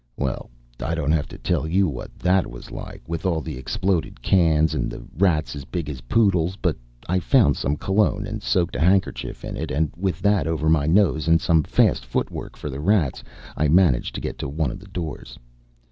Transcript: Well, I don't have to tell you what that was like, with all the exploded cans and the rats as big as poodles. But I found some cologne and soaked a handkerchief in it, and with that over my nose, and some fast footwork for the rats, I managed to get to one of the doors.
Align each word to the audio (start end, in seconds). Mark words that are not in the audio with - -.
Well, 0.17 0.49
I 0.79 0.95
don't 0.95 1.11
have 1.11 1.27
to 1.27 1.37
tell 1.37 1.67
you 1.67 1.87
what 1.87 2.09
that 2.17 2.47
was 2.49 2.71
like, 2.71 3.03
with 3.07 3.23
all 3.23 3.39
the 3.39 3.55
exploded 3.59 4.19
cans 4.23 4.73
and 4.73 4.89
the 4.89 5.03
rats 5.15 5.55
as 5.55 5.63
big 5.63 5.91
as 5.91 6.01
poodles. 6.01 6.55
But 6.55 6.75
I 7.07 7.19
found 7.19 7.55
some 7.55 7.77
cologne 7.77 8.25
and 8.25 8.41
soaked 8.41 8.75
a 8.75 8.79
handkerchief 8.79 9.45
in 9.45 9.55
it, 9.55 9.69
and 9.69 9.91
with 9.95 10.19
that 10.21 10.47
over 10.47 10.69
my 10.69 10.87
nose, 10.87 11.27
and 11.27 11.39
some 11.39 11.61
fast 11.61 12.03
footwork 12.03 12.57
for 12.57 12.71
the 12.71 12.79
rats, 12.79 13.21
I 13.55 13.67
managed 13.67 14.15
to 14.15 14.21
get 14.21 14.39
to 14.39 14.49
one 14.49 14.71
of 14.71 14.79
the 14.79 14.87
doors. 14.87 15.37